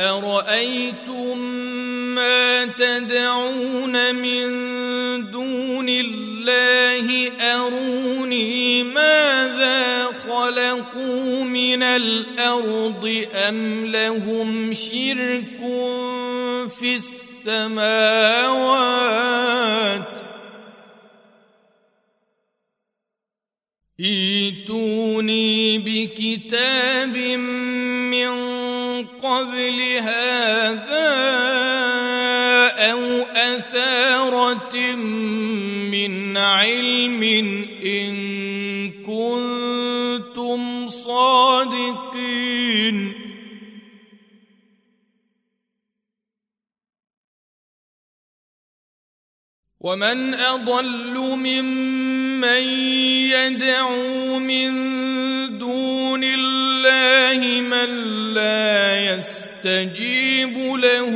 [0.00, 1.38] قل ارايتم
[2.14, 4.50] ما تدعون من
[5.30, 15.60] دون الله اروني ماذا خلقوا من الأرض ام لهم شرك
[16.68, 17.90] في السماوات
[24.00, 27.69] ايتوني بكتاب من
[29.22, 31.10] قبل هذا
[32.92, 34.76] أو أثارة
[35.92, 37.22] من علم
[37.84, 38.12] إن
[39.06, 42.20] كنتم صادقين.
[49.80, 52.64] ومن أضل ممن
[53.32, 54.70] يدعو من
[55.58, 57.90] دون الله من
[58.34, 58.79] لا
[59.20, 61.12] يستجيب له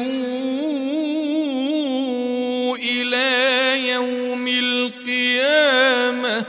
[2.76, 3.28] إلى
[3.88, 6.46] يوم القيامة.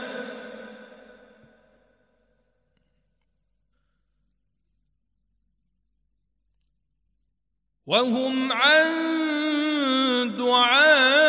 [7.86, 8.86] وهم عن
[10.38, 11.25] دعائهم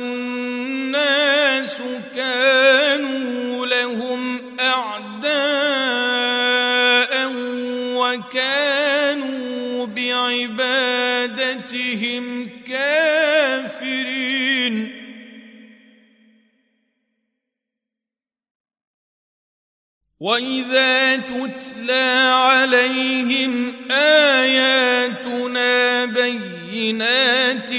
[0.00, 1.78] حشر الناس
[2.14, 5.30] كانوا لهم أعداء
[7.96, 11.30] وكانوا بعبادتهم
[12.66, 14.20] كافرين.
[20.20, 25.70] وإذا تتلى عليهم آياتنا
[26.04, 27.72] بينات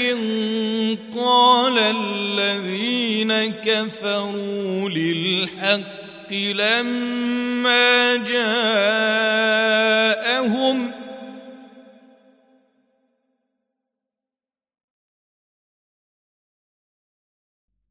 [1.32, 9.62] قال الذين كفروا للحق لما جاءهم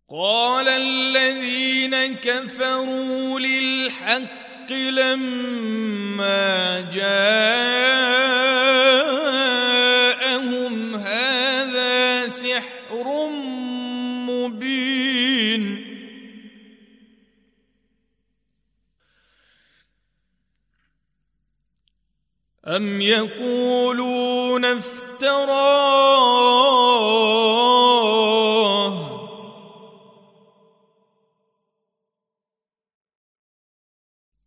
[0.09, 8.22] قال الذين كفروا للحق لما جاءهم
[22.67, 26.01] أم يقولون افتراه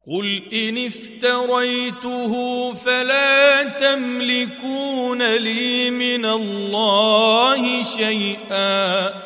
[0.07, 2.33] قل إن افتريته
[2.73, 9.24] فلا تملكون لي من الله شيئا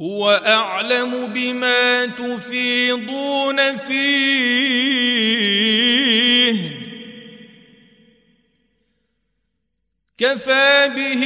[0.00, 5.00] هو أعلم بما تفيضون فيه.
[10.18, 11.24] كفى به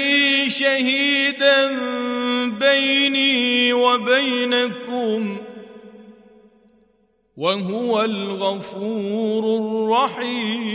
[0.49, 1.79] شهيدا
[2.49, 5.41] بيني وبينكم
[7.37, 10.75] وهو الغفور الرحيم.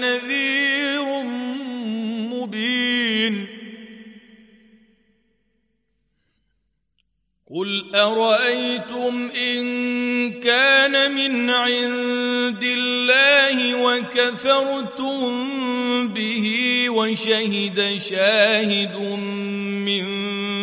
[0.00, 1.22] نذير
[2.32, 3.46] مبين.
[7.54, 9.64] قل أرأيتم إن
[10.40, 15.28] كان من عند الله وكفرتم
[16.08, 18.96] به وشهد شاهد
[19.86, 20.04] من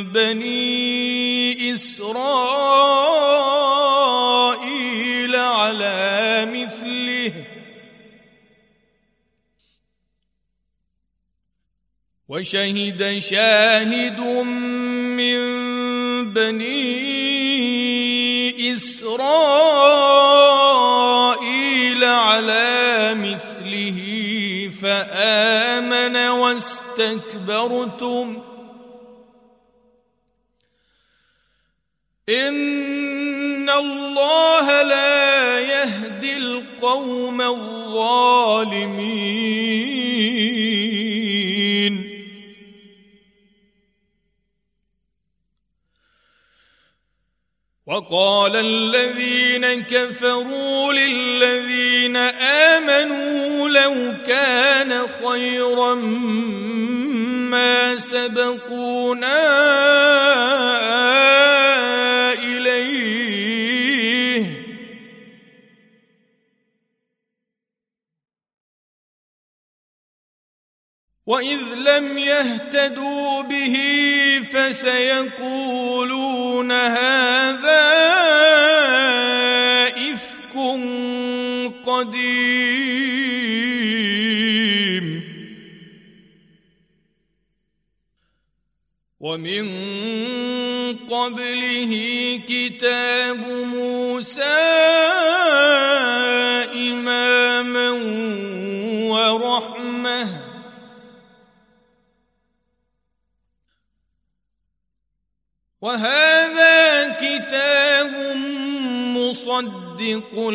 [0.04, 3.21] بني إسرائيل
[12.31, 14.19] وشهد شاهد
[15.19, 15.39] من
[16.33, 16.72] بني
[18.74, 19.92] إسرائيل
[22.04, 24.00] على مثله
[24.81, 27.68] فآمن واستكبرتم.
[32.30, 38.42] إن الله لا يهدي القوم الظالمين.
[47.92, 52.18] وقال الذين كفروا للذين
[52.78, 54.94] آمنوا لو كان
[55.26, 55.96] خيرا
[57.52, 59.42] ما سبقونا
[71.31, 73.78] واذ لم يهتدوا به
[74.54, 75.92] فسيقولون
[76.72, 77.88] هذا
[80.12, 80.56] افك
[81.86, 83.22] قديم
[89.19, 89.68] ومن
[90.98, 91.94] قبله
[92.48, 94.44] كتاب موسى
[96.75, 97.89] اماما
[99.12, 99.71] ورحمه
[105.81, 108.13] وهذا كتاب
[109.18, 110.50] مصدق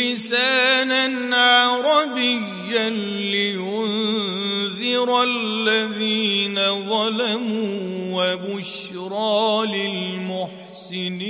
[0.00, 2.90] لسانا عربيا
[3.34, 6.56] لينذر الذين
[6.88, 7.72] ظلموا
[8.16, 9.66] وبشرى
[10.86, 11.20] للمحسنين.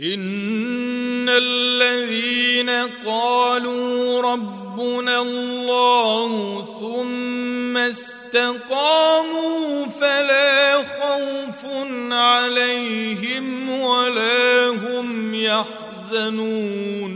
[0.00, 2.70] إن الذين
[3.06, 7.47] قالوا ربنا الله ثم
[7.86, 11.64] استقاموا فلا خوف
[12.12, 17.12] عليهم ولا هم يحزنون.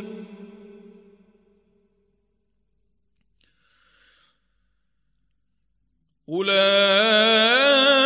[6.28, 8.01] أولئك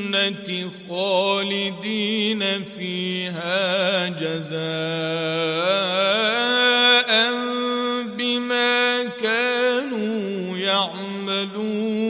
[0.00, 4.60] الجنة خالدين فيها جزاء
[8.16, 12.00] بما كانوا يعملون.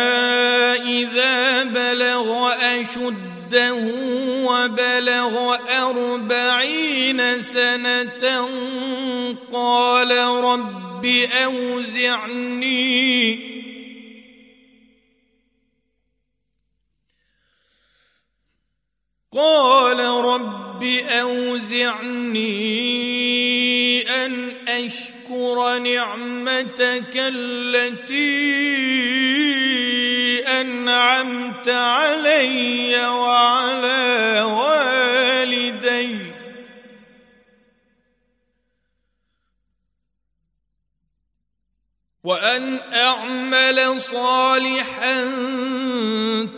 [2.97, 3.73] أشده
[4.45, 8.49] وبلغ أربعين سنة
[9.53, 10.11] قال
[10.43, 11.05] رب
[11.45, 12.71] أوزعني.
[19.33, 22.41] قال رب أوزعني
[24.25, 28.51] أن أشكر نعمتك التي
[30.47, 36.17] أنعمت علي وعلى والدي.
[42.23, 45.23] وأن أعمل صالحا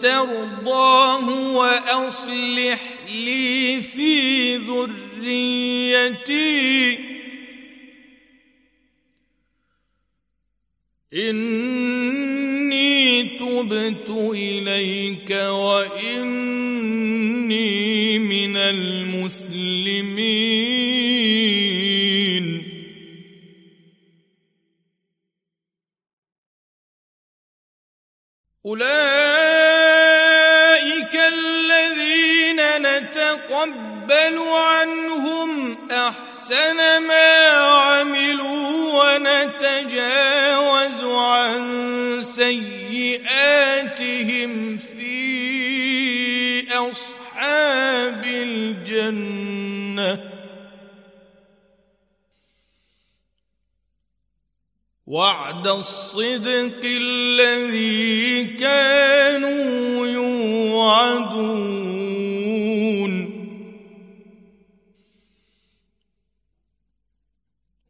[0.01, 5.73] ترضاه وأصلح لي في ذريتي.
[11.13, 12.22] إن
[13.43, 16.59] تبت إليك وإني
[18.19, 19.53] من المسلمين.
[28.65, 28.83] أولئك
[31.15, 41.61] الذين نتقبل عنهم أحسن ما عملوا ونتجاوز عن
[42.21, 42.82] سيئاتهم.
[44.77, 50.29] في أصحاب الجنة.
[55.07, 61.73] وعد الصدق الذي كانوا يوعدون.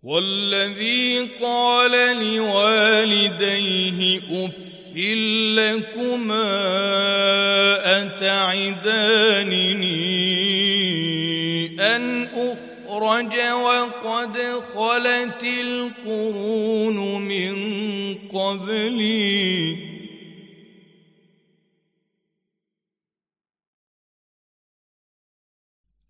[0.04, 1.92] والذي قال
[2.36, 6.44] لوالديه أف لكما
[8.02, 8.86] أتعدانني
[11.80, 14.38] أن اخ أخرج وقد
[14.76, 17.56] خلت القرون من
[18.30, 19.78] قبلي.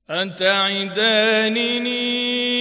[0.10, 1.04] أتعدانني
[1.80, 2.53] أن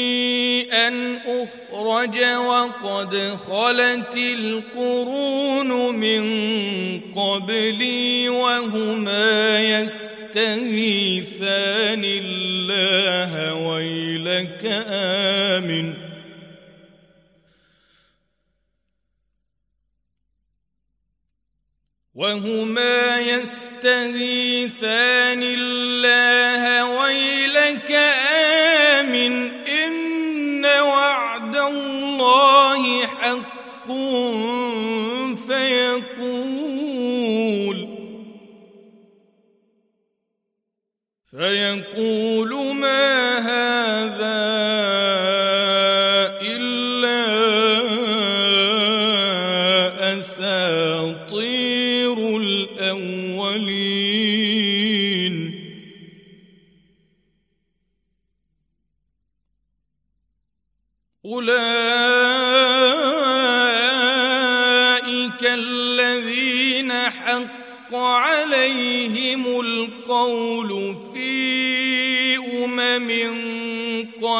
[1.93, 6.23] أخرج وقد خلت القرون من
[7.01, 10.45] قبلي وهما يستغيثان
[12.05, 15.95] الله ويلك آمن.
[22.15, 24.73] وهما يستغيثان
[25.43, 27.93] الله ويلك
[29.03, 29.62] آمن.
[41.33, 44.43] فيقول ما هذا
[46.43, 47.23] إلا
[50.19, 50.62] أساطير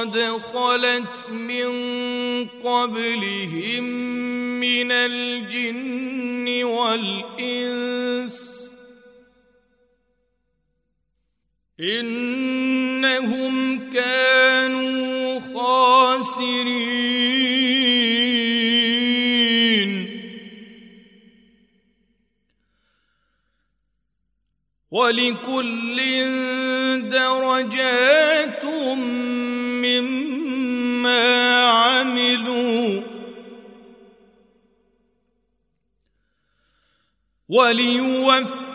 [0.03, 1.71] قد خلت من
[2.49, 3.85] قبلهم
[4.61, 8.39] من الجن والإنس
[11.81, 13.55] إنهم
[13.91, 17.13] كانوا خاسرين.
[24.91, 25.99] ولكل
[27.09, 28.65] درجات
[29.83, 33.03] مما عملوا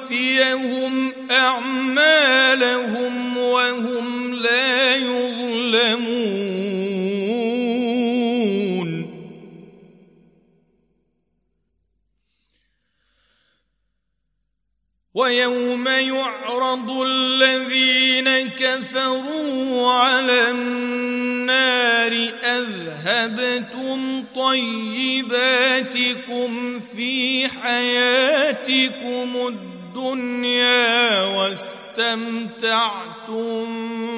[0.08, 6.28] وليوفيهم أعمالهم وهم لا يظلمون
[15.18, 25.20] ويوم يعرض الذين كفروا على النار أذهبتم طيباتكم
[26.80, 32.68] في حياتكم الدنيا واستمتعتم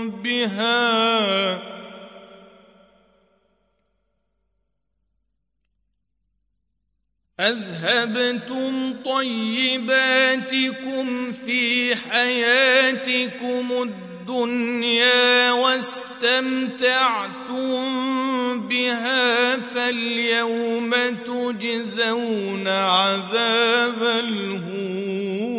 [0.10, 1.79] بها
[7.40, 10.52] أذهبتم طيباتكم
[11.32, 16.90] في حياتكم الدنيا واستمتعتم
[18.68, 20.92] بها فاليوم
[21.26, 25.59] تجزون عذاب الهون.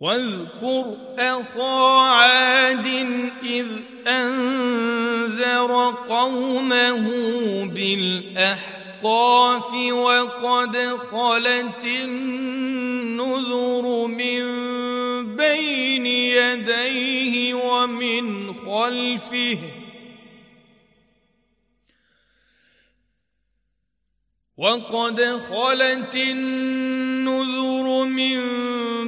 [0.00, 2.86] واذكر اخا عاد
[3.42, 3.66] إذ
[4.06, 7.06] أنذر قومه
[7.66, 14.40] بالأحقاف وقد خلت النذر من
[15.36, 19.58] بين يديه ومن خلفه
[24.56, 28.40] وقد خلت النذر من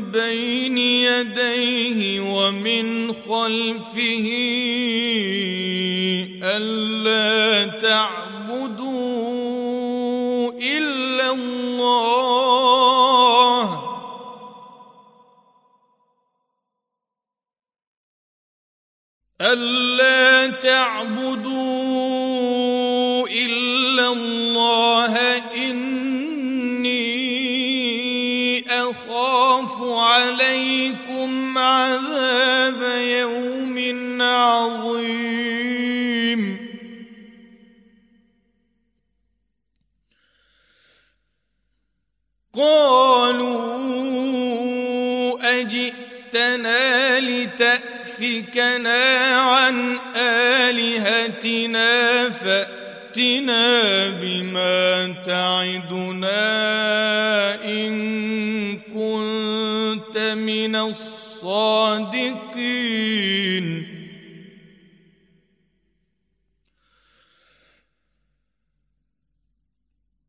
[0.01, 4.27] بين يديه ومن خلفه
[6.43, 8.93] ألا تعبدوا
[10.53, 12.63] إلا الله.
[19.41, 21.63] ألا تعبدوا
[23.29, 25.12] إلا الله.
[30.01, 33.77] عليكم عذاب يوم
[34.23, 35.63] عظيم.
[42.55, 43.63] قالوا
[45.61, 51.91] أجئتنا لتأتي يأفكنا عن آلهتنا
[52.31, 56.35] فأتنا بما تعدنا
[60.35, 62.23] من الصادقين.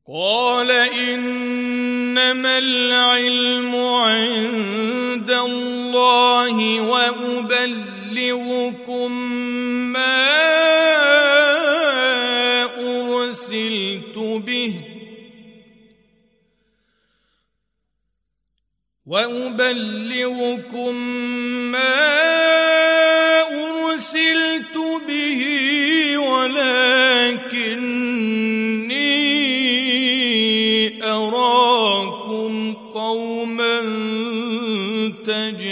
[0.08, 7.52] قال إنما العلم عند الله وأبلغكم
[9.94, 10.30] ما
[12.78, 14.83] أرسلت به.
[19.06, 20.96] وأبلغكم
[21.72, 22.24] ما
[23.52, 25.44] أرسلت به
[26.18, 27.74] ولكني
[31.04, 33.80] أراكم قوما
[35.26, 35.63] تجهلون.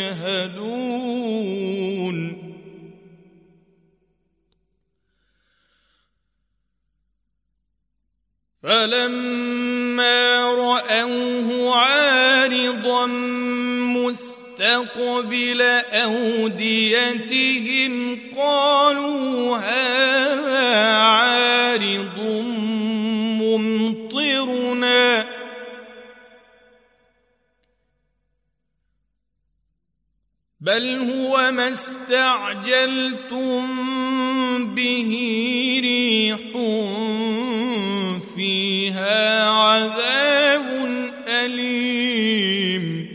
[8.64, 13.06] فلما رأوه عارضا
[13.96, 17.40] مستقبل أوديتهم
[18.38, 22.20] قالوا هذا عارض
[23.42, 25.26] ممطرنا.
[30.62, 33.62] بل هو ما استعجلتم
[34.76, 35.12] به
[35.84, 36.56] ريح
[38.36, 40.68] فيها عذاب
[41.28, 43.12] أليم.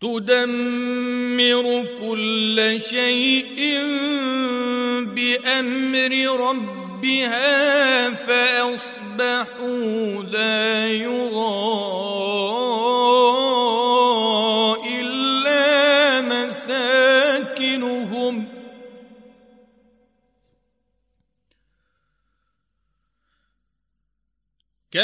[0.00, 1.66] تدمر
[2.00, 3.60] كل شيء
[5.04, 6.12] بأمر
[6.48, 9.62] ربها فأصبحوا
[10.22, 10.69] لا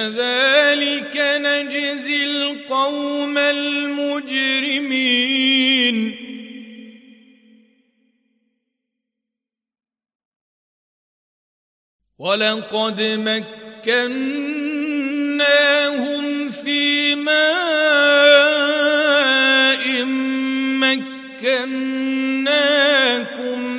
[0.06, 4.76] كذلك نجزي القوم المجرمين.
[12.18, 14.26] ولقد مكناهم
[16.50, 17.64] في ماء
[21.42, 22.16] مكناكم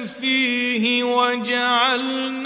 [0.07, 2.36] فيه وجعلنا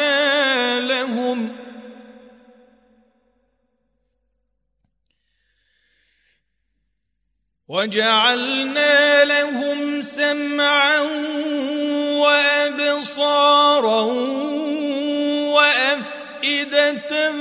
[7.71, 10.99] وجعلنا لهم سمعا
[12.19, 14.01] وأبصارا
[15.55, 17.31] وأفئدة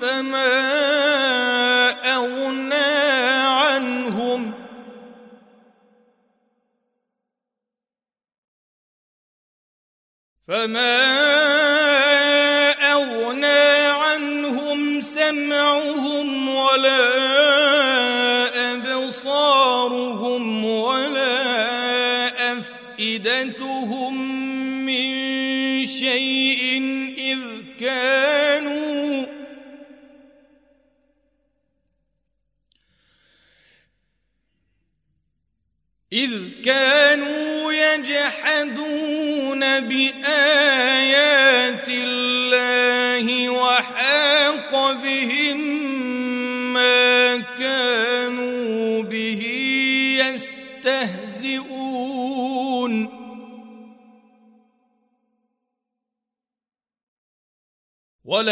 [0.00, 0.60] فما
[2.16, 2.94] أغنى
[3.44, 4.52] عنهم
[10.48, 11.00] فما
[12.92, 17.13] أغنى عنهم سمعهم ولا
[26.04, 26.62] شيء
[27.18, 27.40] إذ
[27.80, 29.26] كانوا
[36.12, 38.80] إذ كانوا يجحدون
[39.80, 41.33] بآيات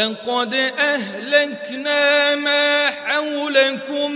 [0.03, 4.11] ولقد أهلكنا ما حولكم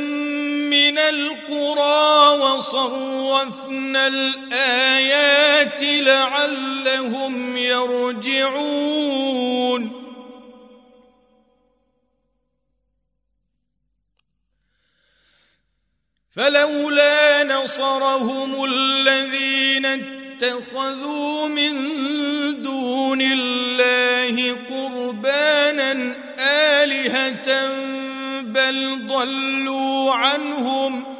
[0.70, 8.88] من القرى وصرفنا الآيات لعلهم يرجعون.
[16.36, 21.74] فلولا نصرهم الذين اتخذوا من
[22.62, 24.17] دون الله
[24.70, 26.16] قربانا
[26.84, 27.72] آلهة
[28.42, 31.18] بل ضلوا عنهم.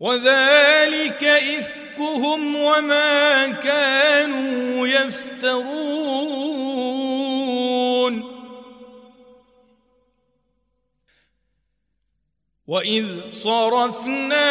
[0.00, 6.20] وذلك إفكهم وما كانوا يفترون.
[12.66, 14.50] وإذ صرفنا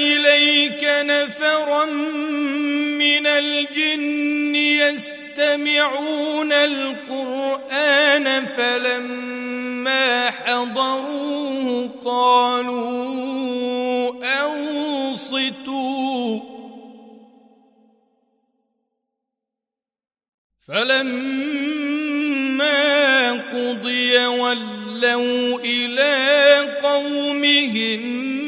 [0.00, 13.10] إليك نفرا من الجن يستمعون القرآن فلما حضروه قالوا
[14.44, 15.80] أنصتوا.
[20.68, 22.10] فلما
[23.32, 28.39] قضي ولوا إلى قومهم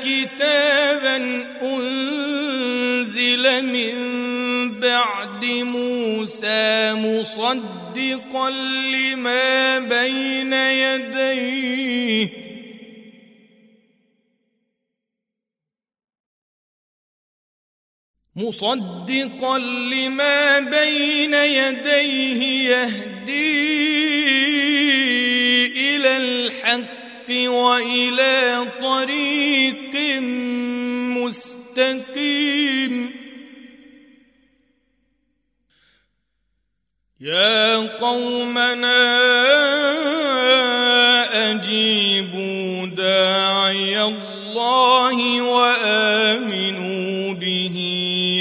[0.00, 1.16] كتابا
[1.62, 3.94] أنزل من
[4.80, 12.28] بعد موسى مصدقا لما بين يديه
[18.36, 23.81] مصدقا لما بين يديه يهدي
[27.30, 29.94] الحق وإلى طريق
[31.62, 33.10] مستقيم.
[37.20, 39.02] يا قومنا
[41.50, 47.76] أجيبوا داعي الله وآمنوا به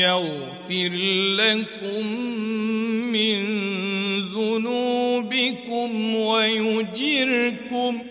[0.01, 0.91] يغفر
[1.37, 2.07] لكم
[3.11, 3.41] من
[4.33, 8.10] ذنوبكم ويجركم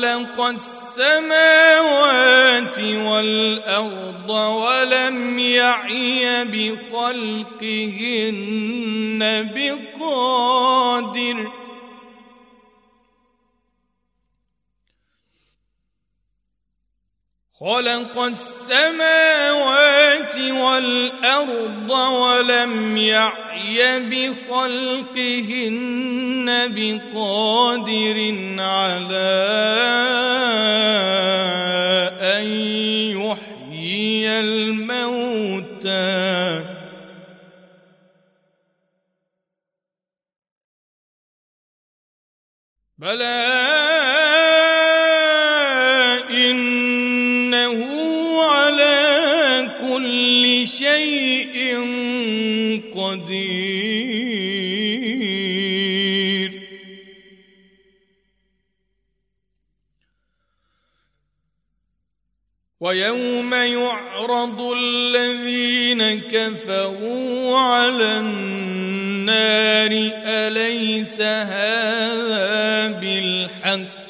[0.00, 1.98] خلق السماوات
[2.80, 7.60] والأرض ولم يعي بخلقهن
[9.54, 11.50] بقادر
[17.60, 19.26] خلق السماوات
[20.36, 23.49] والأرض ولم يعي
[24.50, 25.48] بخلقهن
[26.74, 28.18] بقادر
[28.58, 29.30] على
[32.20, 32.44] أن
[33.16, 36.00] يحيي الموتى.
[42.98, 43.40] بلى
[46.30, 47.80] إنه
[48.42, 49.00] على
[49.80, 51.39] كل شيء
[53.10, 54.20] قدير.
[62.80, 69.90] ويوم يعرض الذين كفروا على النار
[70.24, 74.00] أليس هذا بالحق؟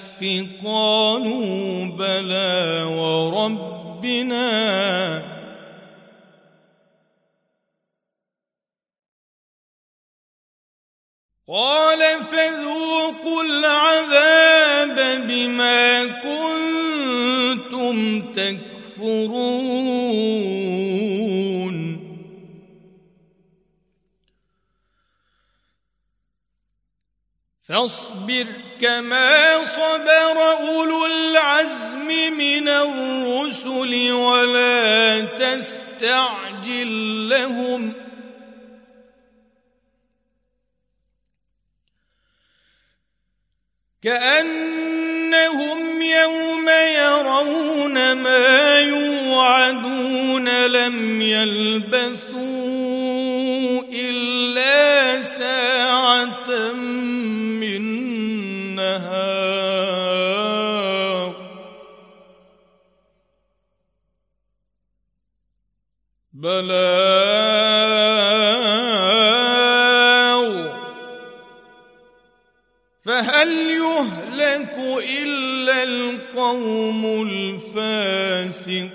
[0.65, 4.51] قالوا بلى وربنا.
[11.51, 17.97] قال فذوقوا العذاب بما كنتم
[18.33, 19.81] تكفرون.
[27.69, 28.47] فاصبر
[28.81, 32.07] كما صبر أولو العزم
[32.39, 36.91] من الرسل ولا تستعجل
[37.29, 38.10] لهم
[44.03, 52.41] كأنهم يوم يرون ما يوعدون لم يلبثوا
[53.93, 56.51] إلا ساعة
[58.71, 61.35] النهار
[66.33, 67.40] بلاغ
[75.01, 78.91] إلا القوم الفاسقون.